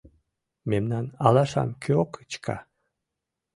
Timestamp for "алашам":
1.25-1.69